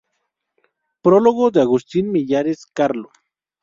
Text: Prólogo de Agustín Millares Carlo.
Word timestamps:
Prólogo 1.03 1.51
de 1.51 1.61
Agustín 1.61 2.11
Millares 2.11 2.65
Carlo. 2.65 3.11